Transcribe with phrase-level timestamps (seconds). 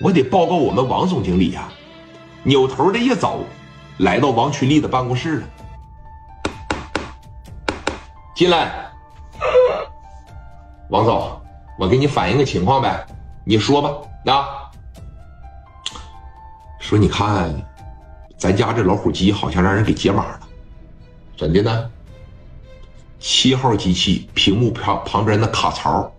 [0.00, 1.68] 我得报告我们王总经理呀。
[2.42, 3.44] 扭头的一走，
[3.98, 5.48] 来到王群力的办公室了。
[8.34, 8.90] 进来，
[10.88, 11.38] 王总，
[11.78, 13.06] 我给你反映个情况呗，
[13.44, 13.90] 你说吧。
[14.32, 14.70] 啊，
[16.78, 17.54] 说你看，
[18.38, 20.40] 咱家这老虎机好像让人给解码了，
[21.36, 21.90] 怎的呢？
[23.18, 26.10] 七号机器屏幕旁旁边那卡槽，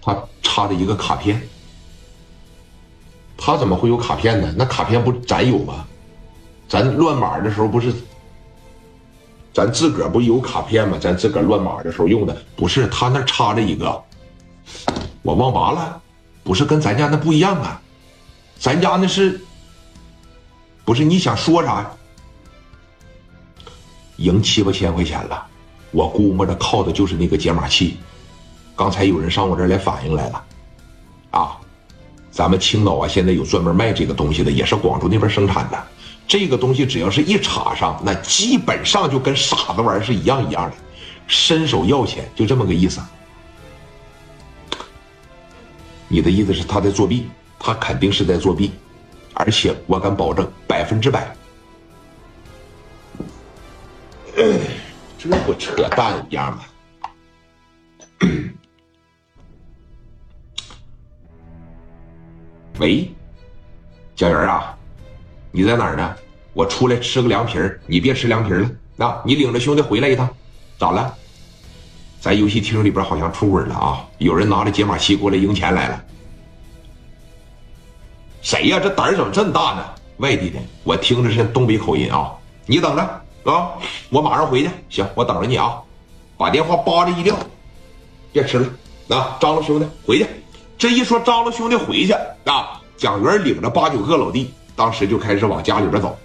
[0.00, 1.42] 它插着一个卡片。
[3.44, 4.54] 他怎么会有卡片呢？
[4.56, 5.84] 那卡片不咱有吗？
[6.68, 7.92] 咱乱码的时候不是，
[9.52, 10.96] 咱自个儿不有卡片吗？
[11.00, 14.00] 咱自个儿乱码的时候用的不是他那插着一个，
[15.22, 16.00] 我忘拔了，
[16.44, 17.82] 不是跟咱家那不一样啊，
[18.60, 19.40] 咱家那是，
[20.84, 21.90] 不是你想说啥？
[24.18, 25.44] 赢七八千块钱了，
[25.90, 27.96] 我估摸着靠的就是那个解码器。
[28.76, 30.44] 刚才有人上我这儿来反映来了，
[31.32, 31.58] 啊。
[32.32, 35.80] 咱们青岛啊，现在有专门卖这个东西的，也是广州那边生产的。
[36.26, 40.76] 这个东西只要是一插上，那基本上就跟傻子玩是一样一样的，
[41.26, 43.02] 伸手要钱，就这么个意思。
[46.08, 47.28] 你的意思是他在作弊？
[47.58, 48.72] 他肯定是在作弊，
[49.34, 51.36] 而且我敢保证百分之百。
[55.18, 56.62] 这不扯淡一样吗？
[62.82, 63.08] 喂，
[64.16, 64.76] 蒋元啊，
[65.52, 66.16] 你在哪儿呢？
[66.52, 68.68] 我出来吃个凉皮儿，你别吃凉皮了。
[68.96, 70.28] 那你领着兄弟回来一趟，
[70.80, 71.14] 咋了？
[72.20, 74.04] 咱游戏厅里边好像出轨了啊！
[74.18, 76.04] 有人拿着解码器过来赢钱来了。
[78.40, 78.80] 谁呀？
[78.82, 79.84] 这胆儿怎么这么大呢？
[80.16, 82.32] 外地的，我听着是东北口音啊。
[82.66, 83.02] 你等着
[83.44, 83.74] 啊，
[84.10, 84.70] 我马上回去。
[84.88, 85.80] 行，我等着你啊。
[86.36, 87.36] 把电话扒着一撂，
[88.32, 88.68] 别吃了。
[89.16, 90.26] 啊，张罗兄弟回去。
[90.82, 92.12] 这一说张罗兄弟回去
[92.44, 96.18] 啊，蒋元领着八九个老弟，当时就开始往家里边走。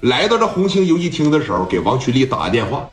[0.00, 2.88] 来到这红星游戏厅的时候，给王群力打个电话：“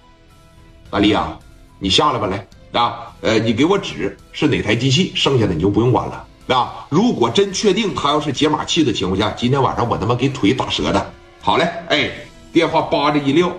[0.91, 1.39] 大力啊，
[1.79, 2.45] 你下来吧，来
[2.77, 6.85] 啊，呃，你给我指是哪台机器，剩下的你就不用管了啊。
[6.89, 11.13] 如果真确定他要是解码器的情况下，今天晚上我他妈给腿打折的。
[11.39, 12.11] 好嘞，哎，
[12.51, 13.55] 电话叭着一撂，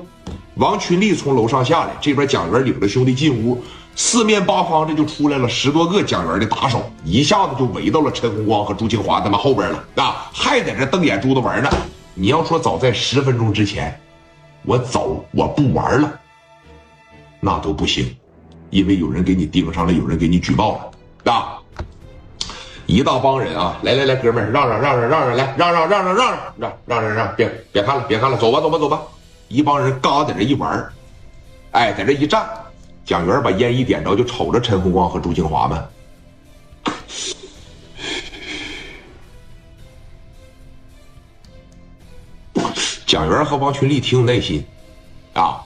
[0.57, 3.63] 王群力从楼上下来，这边蒋元领着兄弟进屋。
[3.95, 10.31] 四面八方这就出来了十多个蒋元的打手，一下子就围到了陈红光和朱清华他们后边了啊！
[10.33, 11.69] 还在这瞪眼珠子玩呢。
[12.15, 13.99] 你要说早在十分钟之前，
[14.65, 16.11] 我走我不玩了，
[17.41, 18.15] 那都不行，
[18.71, 20.91] 因为有人给你盯上了，有人给你举报
[21.25, 21.59] 了啊！
[22.87, 26.17] 一大帮人啊，来来来，哥们儿，让让让让让让，来让让让让让
[26.57, 29.03] 让让让让，别别看了，别看了，走吧走吧走吧！
[29.49, 30.93] 一帮人嘎在这一玩
[31.73, 32.49] 哎，在这一站。
[33.05, 35.87] 蒋元把烟一点着，就瞅着陈红光和朱清华们。
[43.07, 44.67] 蒋元和王群力挺有耐心，
[45.35, 45.63] 啊，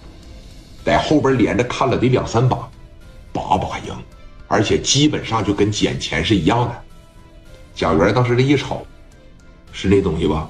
[0.84, 2.68] 在后边连着看了得两三把，
[3.32, 3.96] 把把赢，
[4.46, 6.82] 而且基本上就跟捡钱是一样的。
[7.74, 8.86] 蒋元当时这一瞅，
[9.72, 10.46] 是那东西吧？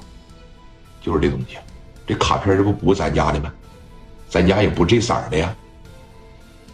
[1.01, 1.55] 就是这东西，
[2.07, 3.51] 这卡片这不不咱家的吗？
[4.29, 5.53] 咱家也不这色的呀。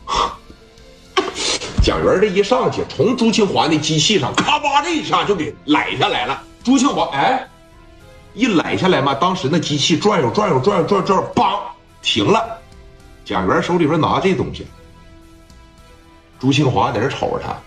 [1.81, 6.43] 蒋元这一上去，从朱清华那机器上咔吧这一下就给揽下来了。
[6.63, 7.47] 朱清华哎，
[8.33, 11.59] 一揽下来嘛，当时那机器转悠转悠转悠转转，梆
[12.01, 12.59] 停了。
[13.25, 14.67] 蒋元手里边拿这东西，
[16.39, 17.57] 朱清华在这瞅着他，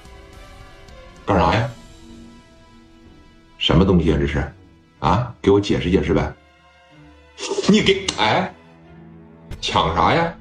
[1.26, 1.68] 干啥呀？
[3.58, 4.18] 什么东西啊？
[4.20, 4.52] 这是
[5.00, 5.34] 啊？
[5.42, 6.32] 给我解释解释呗。
[7.68, 8.52] 你给哎，
[9.60, 10.34] 抢啥呀？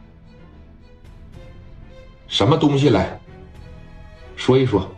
[2.28, 3.20] 什么东西来？
[4.36, 4.90] 说一说，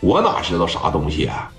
[0.00, 1.52] 我哪知道啥东西啊？